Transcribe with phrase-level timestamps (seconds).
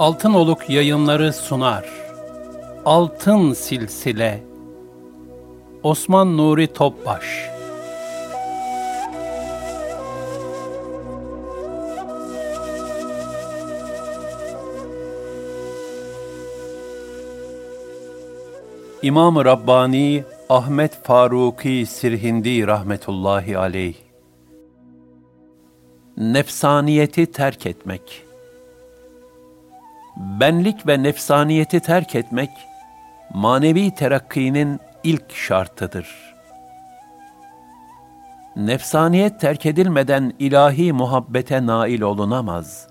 [0.00, 1.84] Altın Oluk yayınları sunar.
[2.84, 4.42] Altın Silsile.
[5.82, 7.50] Osman Nuri Topbaş.
[19.02, 23.94] İmam-ı Rabbani Ahmet Faruki Sirhindi rahmetullahi aleyh.
[26.16, 28.29] Nefsaniyeti terk etmek
[30.16, 32.50] benlik ve nefsaniyeti terk etmek,
[33.34, 36.34] manevi terakkinin ilk şartıdır.
[38.56, 42.88] Nefsaniyet terk edilmeden ilahi muhabbete nail olunamaz.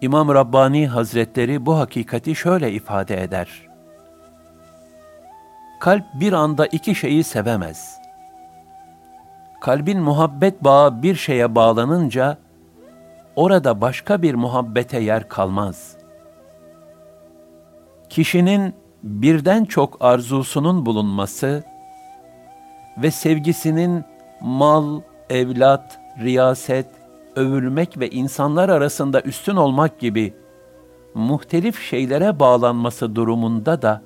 [0.00, 3.48] İmam Rabbani Hazretleri bu hakikati şöyle ifade eder.
[5.80, 7.98] Kalp bir anda iki şeyi sevemez.
[9.60, 12.38] Kalbin muhabbet bağı bir şeye bağlanınca,
[13.38, 15.96] orada başka bir muhabbete yer kalmaz.
[18.08, 21.64] Kişinin birden çok arzusunun bulunması
[23.02, 24.04] ve sevgisinin
[24.40, 26.86] mal, evlat, riyaset,
[27.36, 30.34] övülmek ve insanlar arasında üstün olmak gibi
[31.14, 34.02] muhtelif şeylere bağlanması durumunda da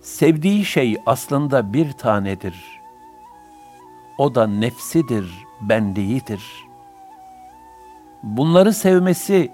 [0.00, 2.54] sevdiği şey aslında bir tanedir.
[4.18, 6.65] O da nefsidir, benliğidir.''
[8.26, 9.52] Bunları sevmesi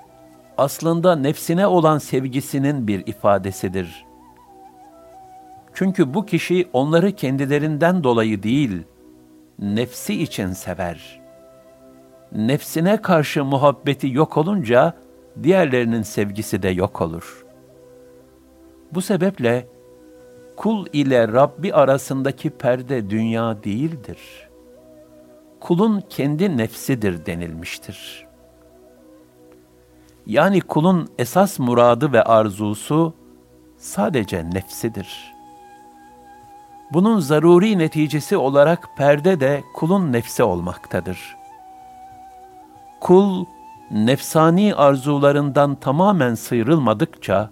[0.59, 4.05] aslında nefsine olan sevgisinin bir ifadesidir.
[5.75, 8.83] Çünkü bu kişi onları kendilerinden dolayı değil,
[9.59, 11.21] nefsi için sever.
[12.33, 14.95] Nefsine karşı muhabbeti yok olunca
[15.43, 17.45] diğerlerinin sevgisi de yok olur.
[18.93, 19.67] Bu sebeple
[20.57, 24.49] kul ile Rabbi arasındaki perde dünya değildir.
[25.61, 28.32] Kulun kendi nefsidir denilmiştir.''
[30.27, 33.15] Yani kulun esas muradı ve arzusu
[33.77, 35.33] sadece nefsidir.
[36.93, 41.37] Bunun zaruri neticesi olarak perde de kulun nefsi olmaktadır.
[43.01, 43.45] Kul,
[43.91, 47.51] nefsani arzularından tamamen sıyrılmadıkça,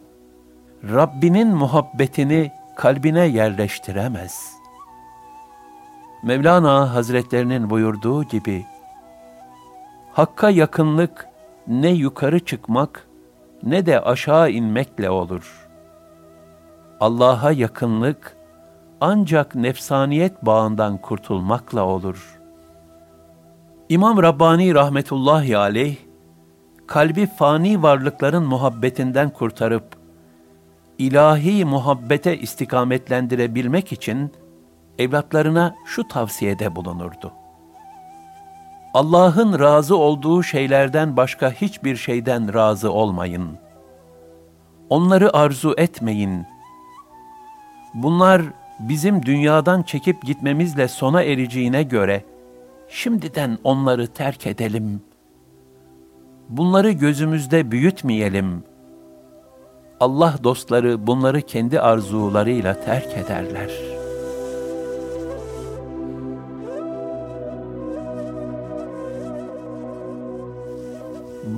[0.84, 4.52] Rabbinin muhabbetini kalbine yerleştiremez.
[6.22, 8.66] Mevlana Hazretlerinin buyurduğu gibi,
[10.12, 11.29] Hakka yakınlık,
[11.66, 13.06] ne yukarı çıkmak
[13.62, 15.69] ne de aşağı inmekle olur.
[17.00, 18.37] Allah'a yakınlık
[19.00, 22.41] ancak nefsaniyet bağından kurtulmakla olur.
[23.88, 25.97] İmam Rabbani rahmetullahi aleyh,
[26.87, 29.84] kalbi fani varlıkların muhabbetinden kurtarıp,
[30.99, 34.32] ilahi muhabbete istikametlendirebilmek için
[34.99, 37.32] evlatlarına şu tavsiyede bulunurdu.
[38.94, 43.58] Allah'ın razı olduğu şeylerden başka hiçbir şeyden razı olmayın.
[44.88, 46.46] Onları arzu etmeyin.
[47.94, 48.42] Bunlar
[48.80, 52.24] bizim dünyadan çekip gitmemizle sona ereceğine göre
[52.88, 55.02] şimdiden onları terk edelim.
[56.48, 58.64] Bunları gözümüzde büyütmeyelim.
[60.00, 64.00] Allah dostları bunları kendi arzularıyla terk ederler.''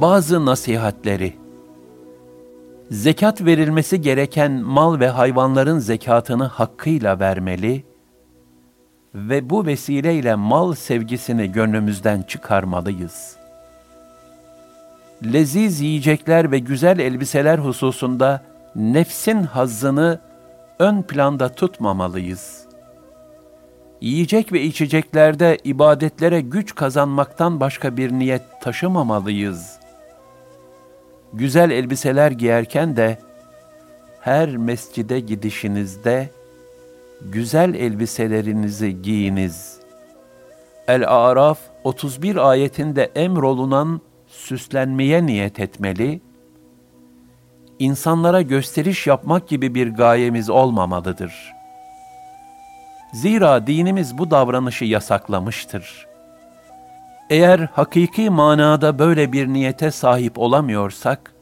[0.02, 1.32] Bazı nasihatleri
[2.90, 7.84] Zekat verilmesi gereken mal ve hayvanların zekatını hakkıyla vermeli
[9.14, 13.36] ve bu vesileyle mal sevgisini gönlümüzden çıkarmalıyız.
[15.24, 18.42] Leziz yiyecekler ve güzel elbiseler hususunda
[18.76, 20.20] nefsin hazzını
[20.78, 22.64] ön planda tutmamalıyız.
[24.00, 29.81] Yiyecek ve içeceklerde ibadetlere güç kazanmaktan başka bir niyet taşımamalıyız.''
[31.32, 33.18] Güzel elbiseler giyerken de
[34.20, 36.30] her mescide gidişinizde
[37.20, 39.80] güzel elbiselerinizi giyiniz.
[40.88, 46.20] El-Araf 31 ayetinde emrolunan süslenmeye niyet etmeli,
[47.78, 51.52] insanlara gösteriş yapmak gibi bir gayemiz olmamalıdır.
[53.12, 56.11] Zira dinimiz bu davranışı yasaklamıştır.
[57.32, 61.34] Eğer hakiki manada böyle bir niyete sahip olamıyorsak,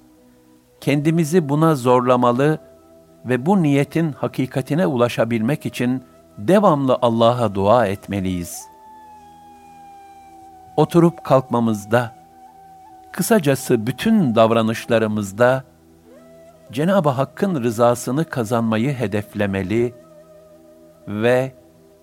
[0.80, 2.58] kendimizi buna zorlamalı
[3.24, 6.04] ve bu niyetin hakikatine ulaşabilmek için
[6.38, 8.62] devamlı Allah'a dua etmeliyiz.
[10.76, 12.14] Oturup kalkmamızda,
[13.12, 15.64] kısacası bütün davranışlarımızda
[16.72, 19.94] Cenab-ı Hakk'ın rızasını kazanmayı hedeflemeli
[21.08, 21.52] ve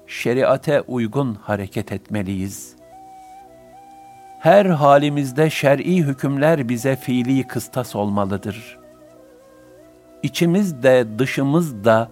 [0.08, 2.77] şeriate uygun hareket etmeliyiz.
[4.40, 8.80] Her halimizde şer'i hükümler bize fiili kıstas olmalıdır.
[10.24, 12.10] İçimiz de dışımız da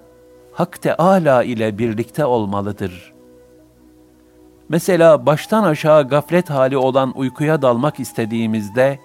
[0.54, 3.14] Hak Teâlâ ile birlikte olmalıdır.
[4.70, 9.00] Mesela baştan aşağı gaflet hali olan uykuya dalmak istediğimizde,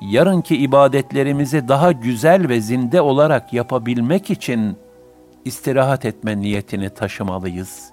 [0.00, 4.76] yarınki ibadetlerimizi daha güzel ve zinde olarak yapabilmek için
[5.44, 7.90] istirahat etme niyetini taşımalıyız.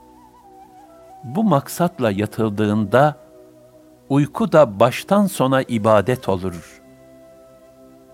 [1.24, 3.16] Bu maksatla yatıldığında,
[4.12, 6.82] uyku da baştan sona ibadet olur.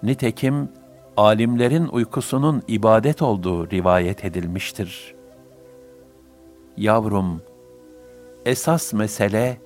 [0.04, 0.70] Nitekim,
[1.18, 5.16] alimlerin uykusunun ibadet olduğu rivayet edilmiştir.
[6.78, 7.42] Yavrum,
[8.46, 9.58] esas mesele,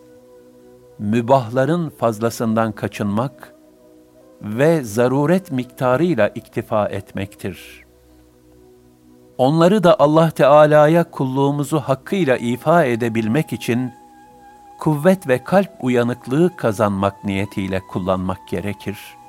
[1.00, 3.54] mübahların fazlasından kaçınmak
[4.42, 7.86] ve zaruret miktarıyla iktifa etmektir.
[9.38, 14.01] Onları da Allah Teala'ya kulluğumuzu hakkıyla ifa edebilmek için,
[14.82, 19.22] kuvvet ve kalp uyanıklığı kazanmak niyetiyle kullanmak gerekir.''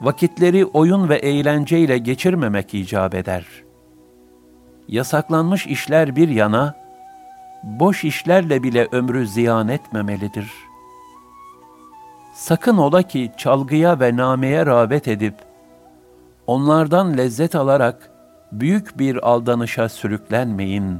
[0.00, 3.46] vakitleri oyun ve eğlenceyle geçirmemek icap eder.
[4.88, 6.74] Yasaklanmış işler bir yana,
[7.62, 10.52] boş işlerle bile ömrü ziyan etmemelidir.
[12.34, 15.34] Sakın ola ki çalgıya ve nameye rağbet edip,
[16.46, 18.10] onlardan lezzet alarak
[18.52, 20.98] büyük bir aldanışa sürüklenmeyin.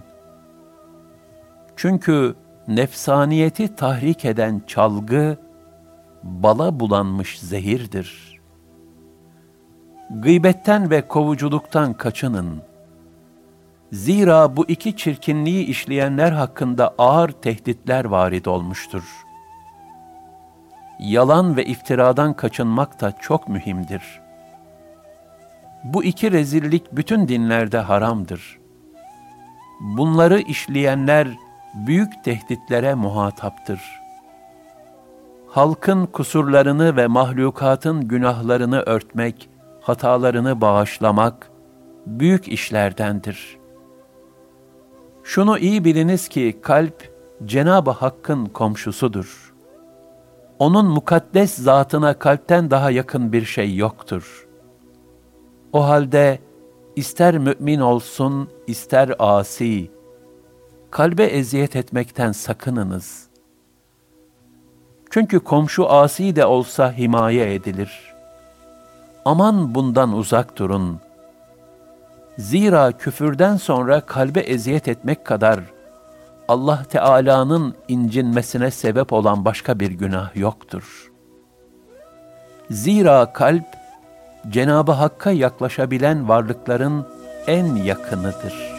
[1.81, 2.35] Çünkü
[2.69, 5.37] nefsaniyeti tahrik eden çalgı,
[6.23, 8.41] bala bulanmış zehirdir.''
[10.11, 12.63] Gıybetten ve kovuculuktan kaçının.
[13.93, 19.03] Zira bu iki çirkinliği işleyenler hakkında ağır tehditler varid olmuştur.
[20.99, 24.21] Yalan ve iftiradan kaçınmak da çok mühimdir.
[25.85, 28.59] Bu iki rezillik bütün dinlerde haramdır.
[29.81, 31.29] Bunları işleyenler
[31.75, 33.81] büyük tehditlere muhataptır.
[35.49, 39.51] Halkın kusurlarını ve mahlukatın günahlarını örtmek,
[39.81, 41.51] hatalarını bağışlamak
[42.07, 43.59] büyük işlerdendir.
[45.25, 47.15] Şunu iyi biliniz ki kalp
[47.45, 49.55] Cenab-ı Hakk'ın komşusudur.
[50.59, 54.49] Onun mukaddes zatına kalpten daha yakın bir şey yoktur.
[55.73, 56.39] O halde
[56.97, 59.91] ister mümin olsun, ister asi,
[60.91, 63.27] kalbe eziyet etmekten sakınınız.
[65.11, 68.11] Çünkü komşu asi de olsa himaye edilir.''
[69.25, 71.01] aman bundan uzak durun.
[72.39, 75.61] Zira küfürden sonra kalbe eziyet etmek kadar
[76.49, 81.13] Allah Teala'nın incinmesine sebep olan başka bir günah yoktur.
[82.71, 83.65] Zira kalp
[84.49, 87.07] Cenabı Hakk'a yaklaşabilen varlıkların
[87.47, 88.70] en yakınıdır.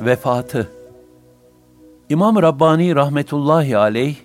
[0.00, 0.68] Vefatı
[2.08, 4.16] İmam Rabbani rahmetullahi aleyh,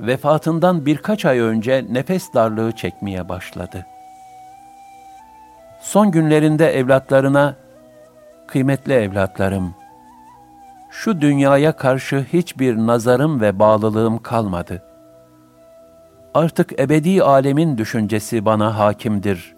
[0.00, 3.86] vefatından birkaç ay önce nefes darlığı çekmeye başladı.
[5.80, 7.56] Son günlerinde evlatlarına,
[8.46, 9.74] kıymetli evlatlarım,
[10.90, 14.82] şu dünyaya karşı hiçbir nazarım ve bağlılığım kalmadı.
[16.34, 19.54] Artık ebedi alemin düşüncesi bana hakimdir.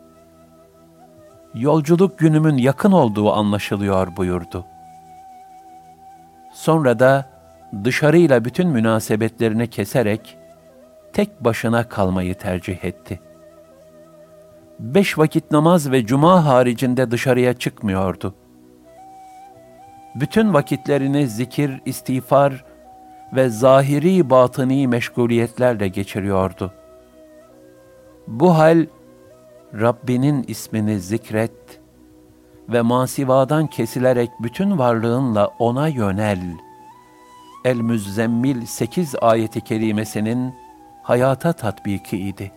[1.55, 4.67] Yolculuk günümün yakın olduğu anlaşılıyor buyurdu.
[6.53, 7.31] Sonra da,
[7.85, 10.39] dışarıyla bütün münasebetlerini keserek
[11.13, 13.21] tek başına kalmayı tercih etti.
[14.79, 18.35] Beş vakit namaz ve cuma haricinde dışarıya çıkmıyordu.
[20.15, 22.65] Bütün vakitlerini zikir, istiğfar
[23.33, 26.73] ve zahiri batıni meşguliyetlerle geçiriyordu.
[28.27, 28.87] Bu hal,
[29.75, 31.80] Rabbinin ismini zikret
[32.73, 36.71] ve masivadan kesilerek bütün varlığınla O'na yönel.''
[37.65, 40.55] El-Müzzemmil 8 ayeti kerimesinin
[41.03, 42.53] hayata tatbiki idi.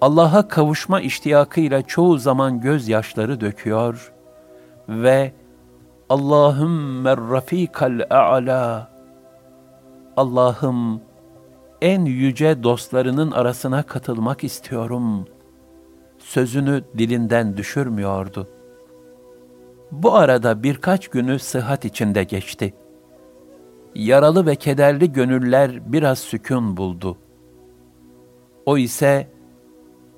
[0.00, 4.12] Allah'a kavuşma iştiyakıyla çoğu zaman gözyaşları döküyor
[4.88, 5.32] ve
[6.08, 8.90] Allahümme rafikal a'la
[10.16, 11.00] Allah'ım
[11.82, 15.26] en yüce dostlarının arasına katılmak istiyorum.
[16.24, 18.48] Sözünü dilinden düşürmüyordu.
[19.90, 22.74] Bu arada birkaç günü sıhhat içinde geçti.
[23.94, 27.18] Yaralı ve kederli gönüller biraz sükun buldu.
[28.66, 29.30] O ise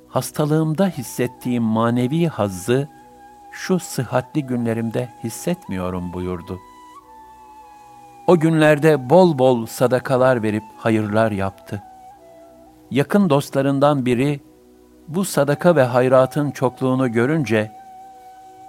[0.08, 2.88] hastalığımda hissettiğim manevi hazzı
[3.52, 6.58] şu sıhhatli günlerimde hissetmiyorum buyurdu.
[8.26, 11.82] O günlerde bol bol sadakalar verip hayırlar yaptı.
[12.90, 14.45] Yakın dostlarından biri
[15.08, 17.72] bu sadaka ve hayratın çokluğunu görünce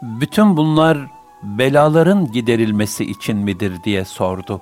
[0.02, 0.98] bütün bunlar
[1.44, 4.62] belaların giderilmesi için midir diye sordu.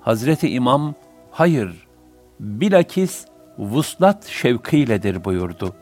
[0.00, 0.94] Hazreti İmam,
[1.30, 1.86] hayır,
[2.40, 3.26] bilakis
[3.58, 5.74] vuslat şevkiyledir buyurdu.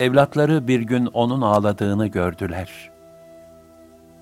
[0.00, 2.90] Evlatları bir gün onun ağladığını gördüler.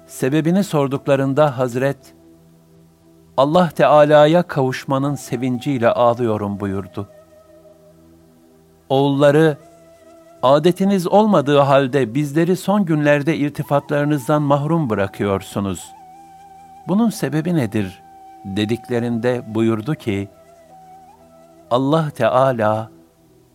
[0.06, 2.14] Sebebini sorduklarında Hazret,
[3.36, 7.08] Allah Teala'ya kavuşmanın sevinciyle ağlıyorum buyurdu.
[8.88, 9.56] Oğulları,
[10.42, 15.92] adetiniz olmadığı halde bizleri son günlerde irtifatlarınızdan mahrum bırakıyorsunuz.
[16.88, 18.04] Bunun sebebi nedir?
[18.44, 20.28] dediklerinde buyurdu ki,
[21.70, 22.90] Allah Teala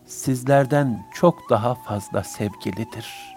[0.05, 3.35] sizlerden çok daha fazla sevgilidir.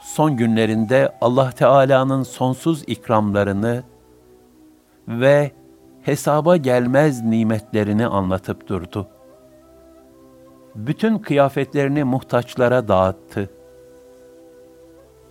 [0.00, 3.82] Son günlerinde Allah Teala'nın sonsuz ikramlarını
[5.08, 5.52] ve
[6.02, 9.08] hesaba gelmez nimetlerini anlatıp durdu.
[10.74, 13.50] Bütün kıyafetlerini muhtaçlara dağıttı.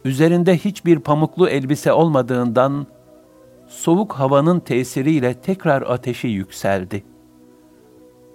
[0.05, 2.87] Üzerinde hiçbir pamuklu elbise olmadığından
[3.67, 7.03] soğuk havanın tesiriyle tekrar ateşi yükseldi.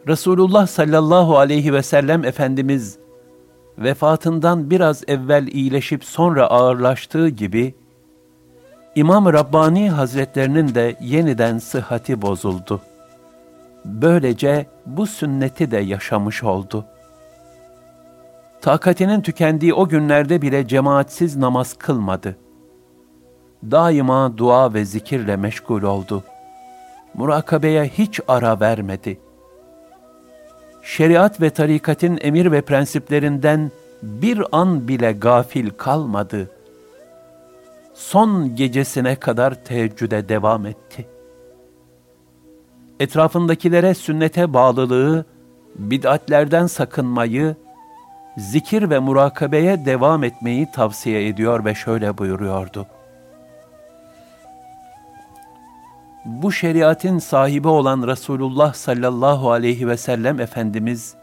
[0.09, 2.99] Resulullah sallallahu aleyhi ve sellem Efendimiz
[3.78, 7.75] vefatından biraz evvel iyileşip sonra ağırlaştığı gibi
[8.94, 12.80] İmam Rabbani Hazretlerinin de yeniden sıhhati bozuldu.
[13.85, 16.85] Böylece bu sünneti de yaşamış oldu.
[18.62, 22.37] Takatinin tükendiği o günlerde bile cemaatsiz namaz kılmadı.
[23.71, 26.25] Daima dua ve zikirle meşgul oldu.
[27.14, 29.21] Murakabeye hiç ara vermedi.
[30.83, 33.71] Şeriat ve tarikatin emir ve prensiplerinden
[34.02, 36.50] bir an bile gafil kalmadı.
[37.95, 41.07] Son gecesine kadar teheccüde devam etti.
[43.00, 45.25] Etrafındakilere sünnete bağlılığı,
[45.78, 47.57] bid'atlerden sakınmayı,
[48.36, 52.86] zikir ve murakabeye devam etmeyi tavsiye ediyor ve şöyle buyuruyordu.
[56.24, 61.14] Bu şeriatin sahibi olan Resulullah sallallahu aleyhi ve sellem Efendimiz,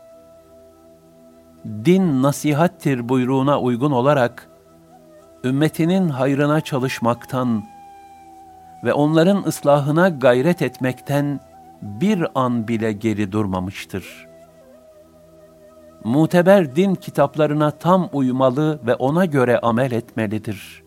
[1.65, 4.49] din nasihattir buyruğuna uygun olarak,
[5.43, 7.63] ümmetinin hayrına çalışmaktan
[8.83, 11.39] ve onların ıslahına gayret etmekten
[11.81, 14.28] bir an bile geri durmamıştır.''
[16.03, 20.83] Muteber din kitaplarına tam uymalı ve ona göre amel etmelidir.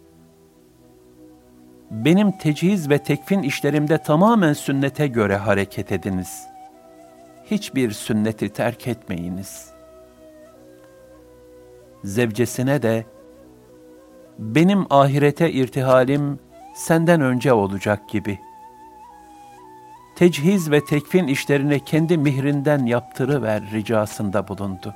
[1.91, 6.47] Benim tecihiz ve tekfin işlerimde tamamen sünnete göre hareket ediniz.
[7.51, 9.71] Hiçbir sünneti terk etmeyiniz.
[12.05, 13.05] Zevcesine de,
[14.39, 16.39] benim ahirete irtihalim
[16.75, 18.39] senden önce olacak gibi.
[20.17, 24.95] Tecihiz ve tekfin işlerini kendi mihrinden yaptırıver ricasında bulundu.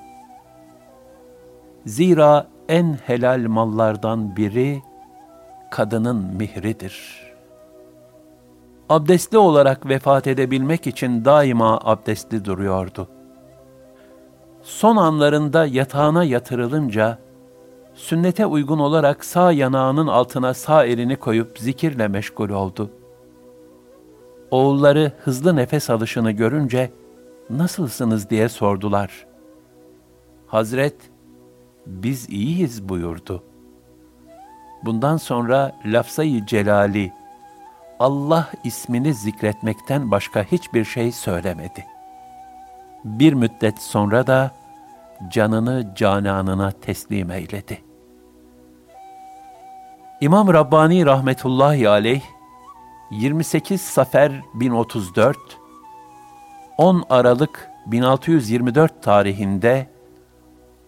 [1.86, 4.82] Zira en helal mallardan biri
[5.70, 7.26] kadının mihridir.
[8.88, 13.08] Abdestli olarak vefat edebilmek için daima abdestli duruyordu.
[14.62, 17.18] Son anlarında yatağına yatırılınca,
[17.94, 22.90] sünnete uygun olarak sağ yanağının altına sağ elini koyup zikirle meşgul oldu.
[24.50, 26.92] Oğulları hızlı nefes alışını görünce,
[27.50, 29.26] nasılsınız diye sordular.
[30.46, 30.96] Hazret,
[31.86, 33.42] biz iyiyiz buyurdu.
[34.84, 37.12] Bundan sonra lafzayı celali,
[37.98, 41.86] Allah ismini zikretmekten başka hiçbir şey söylemedi.
[43.04, 44.50] Bir müddet sonra da
[45.30, 47.82] canını cananına teslim eyledi.
[50.20, 52.22] İmam Rabbani rahmetullahi aleyh
[53.10, 55.36] 28 Safer 1034
[56.78, 59.95] 10 Aralık 1624 tarihinde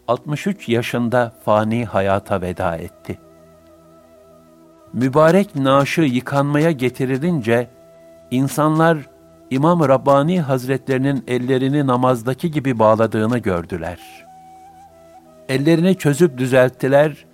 [0.09, 3.19] 63 yaşında fani hayata veda etti.
[4.93, 7.71] Mübarek naaşı yıkanmaya getirilince
[8.31, 8.99] insanlar
[9.50, 13.99] İmam Rabbani Hazretlerinin ellerini namazdaki gibi bağladığını gördüler.
[15.49, 17.25] Ellerini çözüp düzelttiler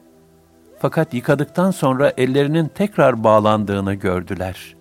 [0.78, 4.76] fakat yıkadıktan sonra ellerinin tekrar bağlandığını gördüler.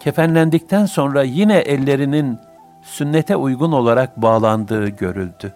[0.00, 2.38] Kefenlendikten sonra yine ellerinin
[2.82, 5.54] sünnete uygun olarak bağlandığı görüldü.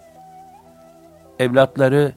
[1.39, 2.13] Evlatları,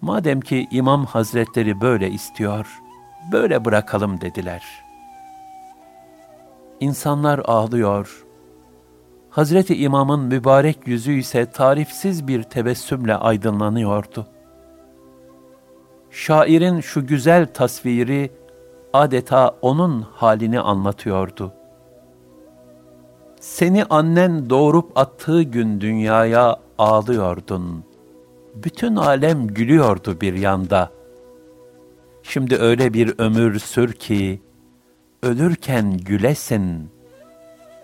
[0.00, 2.80] madem ki İmam Hazretleri böyle istiyor,
[3.32, 4.62] böyle bırakalım dediler.
[6.80, 8.24] İnsanlar ağlıyor.
[9.30, 14.26] Hazreti İmam'ın mübarek yüzü ise tarifsiz bir tebessümle aydınlanıyordu.
[16.10, 18.30] Şairin şu güzel tasviri
[18.92, 21.52] adeta onun halini anlatıyordu.
[23.40, 27.84] Seni annen doğurup attığı gün dünyaya ağlıyordun.
[28.64, 30.90] Bütün alem gülüyordu bir yanda.
[32.22, 34.42] Şimdi öyle bir ömür sür ki,
[35.22, 36.90] ölürken gülesin.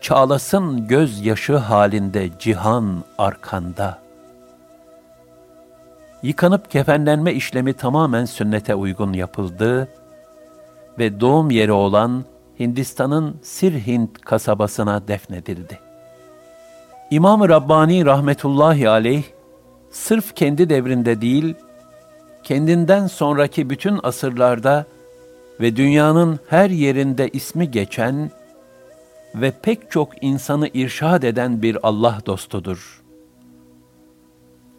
[0.01, 4.03] Çağlasın gözyaşı halinde cihan arkanda.
[6.23, 9.89] Yıkanıp kefenlenme işlemi tamamen sünnete uygun yapıldı
[10.99, 12.25] ve doğum yeri olan
[12.61, 15.79] Hindistan'ın Sirhind kasabasına defnedildi.
[17.11, 19.25] İmam-ı Rabbani rahmetullahi aleyh,
[19.95, 21.55] sırf kendi devrinde değil,
[22.43, 24.87] kendinden sonraki bütün asırlarda
[25.61, 28.31] ve dünyanın her yerinde ismi geçen
[29.35, 33.03] ve pek çok insanı irşad eden bir Allah dostudur.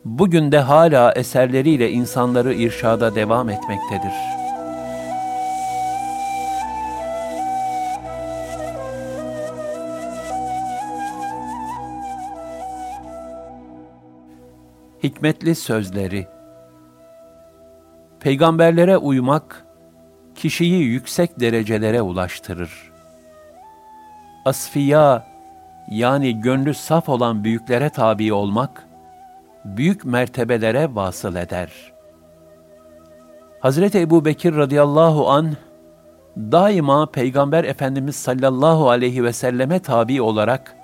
[0.05, 4.34] Bugün de hala eserleriyle insanları irşada devam etmektedir.''
[15.05, 16.27] Hikmetli sözleri.
[18.19, 19.65] Peygamberlere uymak,
[20.35, 22.91] kişiyi yüksek derecelere ulaştırır.
[24.45, 25.27] Asfiya,
[25.91, 28.87] yani gönlü saf olan büyüklere tabi olmak,
[29.65, 31.71] büyük mertebelere vasıl eder.
[33.59, 35.53] Hazreti Ebu Bekir radıyallahu an
[36.37, 40.75] daima Peygamber Efendimiz sallallahu aleyhi ve selleme tabi olarak,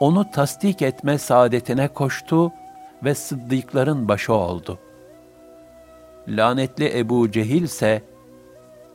[0.00, 2.52] onu tasdik etme saadetine koştu
[3.04, 4.78] ve sıddıkların başı oldu.
[6.28, 8.02] Lanetli Ebu Cehil ise,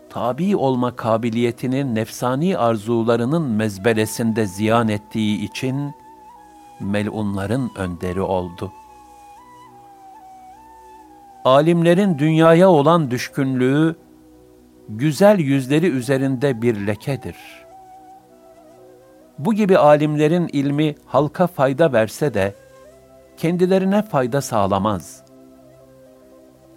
[0.09, 5.93] tabi olma kabiliyetinin nefsani arzularının mezbelesinde ziyan ettiği için,
[6.79, 8.71] melunların önderi oldu.
[11.45, 13.95] Alimlerin dünyaya olan düşkünlüğü,
[14.89, 17.35] güzel yüzleri üzerinde bir lekedir.
[19.39, 22.55] Bu gibi alimlerin ilmi halka fayda verse de,
[23.37, 25.25] kendilerine fayda sağlamaz.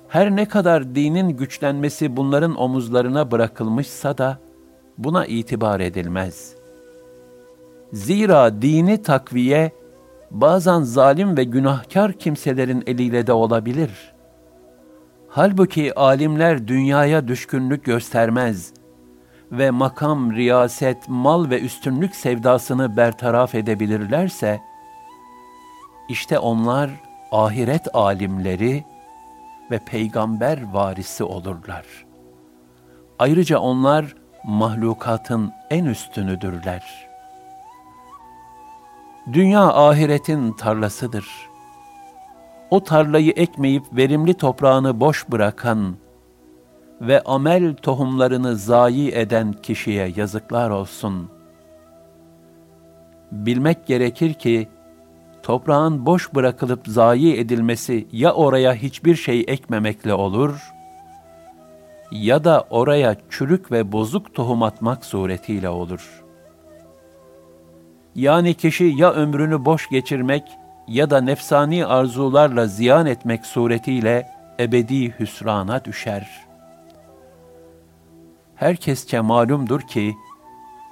[0.08, 4.38] Her ne kadar dinin güçlenmesi bunların omuzlarına bırakılmışsa da
[4.98, 6.54] buna itibar edilmez.
[7.92, 9.72] Zira dini takviye
[10.30, 14.12] bazen zalim ve günahkar kimselerin eliyle de olabilir.
[15.28, 18.72] Halbuki alimler dünyaya düşkünlük göstermez
[19.52, 24.60] ve makam, riyaset, mal ve üstünlük sevdasını bertaraf edebilirlerse,
[26.08, 26.90] işte onlar
[27.32, 28.84] ahiret alimleri
[29.70, 31.84] ve peygamber varisi olurlar.
[33.18, 37.08] Ayrıca onlar mahlukatın en üstünüdürler.
[39.32, 41.48] Dünya ahiretin tarlasıdır.
[42.70, 45.96] O tarlayı ekmeyip verimli toprağını boş bırakan
[47.00, 51.30] ve amel tohumlarını zayi eden kişiye yazıklar olsun.
[53.32, 54.68] Bilmek gerekir ki,
[55.48, 60.72] toprağın boş bırakılıp zayi edilmesi ya oraya hiçbir şey ekmemekle olur
[62.12, 66.24] ya da oraya çürük ve bozuk tohum atmak suretiyle olur.
[68.14, 70.42] Yani kişi ya ömrünü boş geçirmek
[70.88, 74.26] ya da nefsani arzularla ziyan etmek suretiyle
[74.60, 76.46] ebedi hüsrana düşer.
[78.54, 80.14] Herkesçe malumdur ki,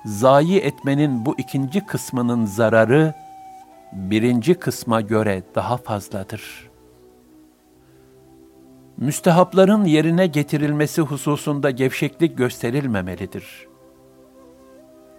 [0.04, 3.25] zayi etmenin bu ikinci kısmının zararı,
[3.96, 6.70] birinci kısma göre daha fazladır.
[8.96, 13.66] Müstehapların yerine getirilmesi hususunda gevşeklik gösterilmemelidir.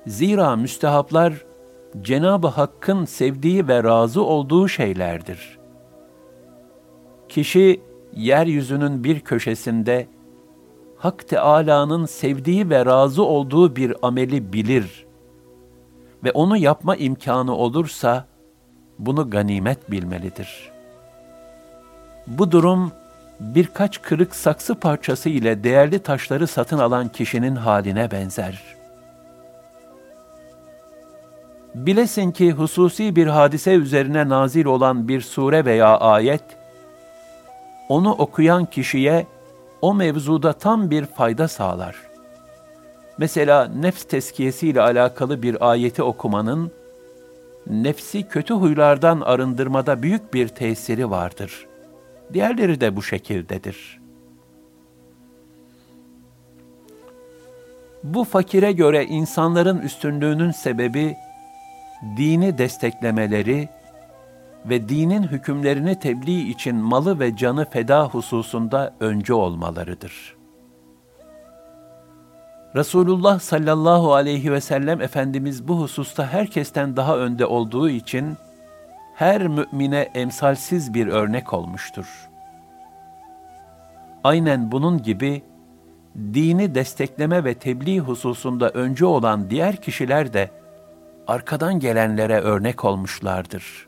[0.07, 1.45] Zira müstehaplar,
[2.01, 5.59] Cenab-ı Hakk'ın sevdiği ve razı olduğu şeylerdir.
[7.29, 7.81] Kişi,
[8.13, 10.07] yeryüzünün bir köşesinde,
[10.97, 15.05] Hak Teâlâ'nın sevdiği ve razı olduğu bir ameli bilir
[16.23, 18.27] ve onu yapma imkanı olursa,
[18.99, 20.71] bunu ganimet bilmelidir.
[22.27, 22.91] Bu durum
[23.39, 28.77] birkaç kırık saksı parçası ile değerli taşları satın alan kişinin haline benzer.
[31.75, 36.43] Bilesin ki hususi bir hadise üzerine nazil olan bir sure veya ayet,
[37.89, 39.27] onu okuyan kişiye
[39.81, 41.95] o mevzuda tam bir fayda sağlar.
[43.17, 46.71] Mesela nefs teskiyesi ile alakalı bir ayeti okumanın,
[47.69, 51.67] nefsi kötü huylardan arındırmada büyük bir tesiri vardır.
[52.33, 53.99] Diğerleri de bu şekildedir.
[58.03, 61.15] Bu fakire göre insanların üstünlüğünün sebebi,
[62.17, 63.69] dini desteklemeleri
[64.65, 70.36] ve dinin hükümlerini tebliğ için malı ve canı feda hususunda önce olmalarıdır.
[72.77, 78.37] Resulullah sallallahu aleyhi ve sellem Efendimiz bu hususta herkesten daha önde olduğu için
[79.15, 82.29] her mümine emsalsiz bir örnek olmuştur.
[84.23, 85.41] Aynen bunun gibi
[86.17, 90.51] dini destekleme ve tebliğ hususunda önce olan diğer kişiler de
[91.27, 93.87] arkadan gelenlere örnek olmuşlardır.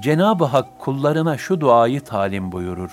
[0.00, 2.92] Cenab-ı Hak kullarına şu duayı talim buyurur.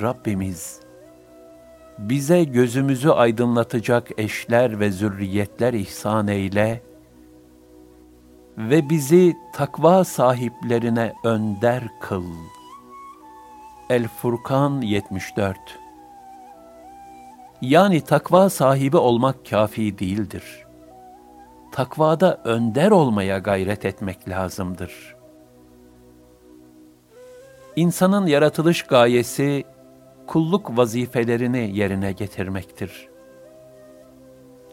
[0.00, 0.89] Rabbimiz,
[2.00, 6.82] bize gözümüzü aydınlatacak eşler ve zürriyetler ihsan eyle
[8.58, 12.24] ve bizi takva sahiplerine önder kıl.
[13.90, 15.56] El Furkan 74
[17.62, 20.66] Yani takva sahibi olmak kafi değildir.
[21.72, 25.16] Takvada önder olmaya gayret etmek lazımdır.
[27.76, 29.64] İnsanın yaratılış gayesi,
[30.26, 33.08] kulluk vazifelerini yerine getirmektir.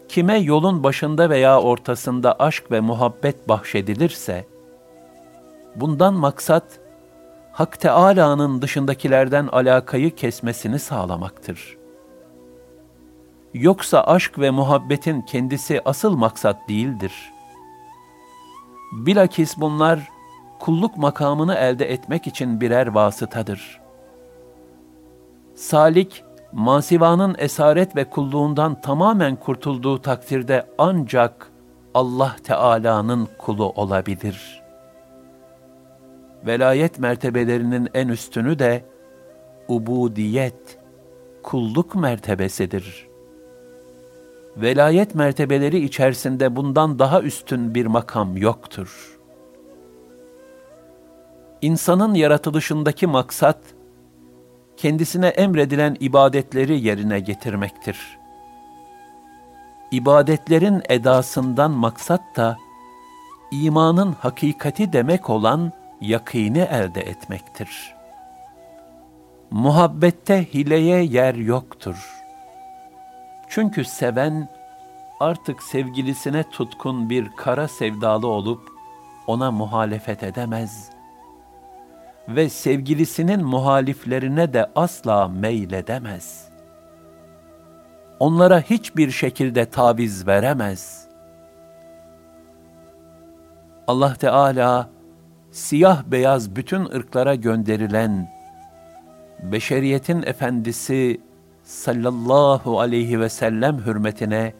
[0.08, 4.46] Kime yolun başında veya ortasında aşk ve muhabbet bahşedilirse,
[5.76, 6.80] bundan maksat,
[7.52, 11.76] Hak Teâlâ'nın dışındakilerden alakayı kesmesini sağlamaktır.
[13.54, 17.12] Yoksa aşk ve muhabbetin kendisi asıl maksat değildir.
[18.92, 20.08] Bilakis bunlar,
[20.58, 23.87] kulluk makamını elde etmek için birer vasıtadır.''
[25.58, 31.50] Salik, masivanın esaret ve kulluğundan tamamen kurtulduğu takdirde ancak
[31.94, 34.62] Allah Teala'nın kulu olabilir.
[36.46, 38.84] Velayet mertebelerinin en üstünü de
[39.68, 40.78] ubudiyet,
[41.42, 43.08] kulluk mertebesidir.
[44.56, 49.18] Velayet mertebeleri içerisinde bundan daha üstün bir makam yoktur.
[51.62, 53.58] İnsanın yaratılışındaki maksat,
[54.78, 58.18] kendisine emredilen ibadetleri yerine getirmektir.
[59.90, 62.58] İbadetlerin edasından maksat da
[63.50, 67.94] imanın hakikati demek olan yakini elde etmektir.
[69.50, 72.10] Muhabbette hileye yer yoktur.
[73.48, 74.48] Çünkü seven
[75.20, 78.68] artık sevgilisine tutkun bir kara sevdalı olup
[79.26, 80.97] ona muhalefet edemez.''
[82.28, 86.48] Ve sevgilisinin muhaliflerine de asla meyledemez.
[88.18, 91.08] Onlara hiçbir şekilde taviz veremez.
[93.86, 94.90] Allah Teala
[95.50, 98.30] siyah beyaz bütün ırklara gönderilen
[99.42, 101.20] beşeriyetin efendisi
[101.62, 104.52] sallallahu aleyhi ve sellem hürmetine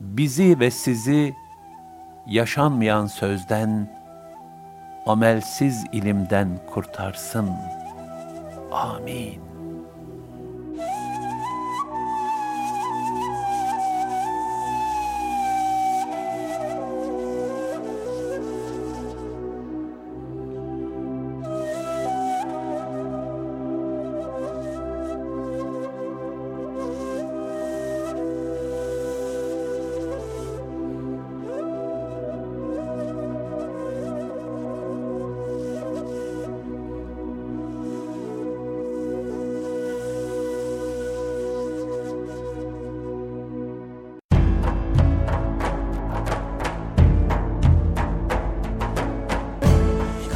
[0.00, 1.34] bizi ve sizi
[2.26, 3.97] yaşanmayan sözden,
[5.08, 7.50] amelsiz ilimden kurtarsın.
[8.72, 9.47] Amin.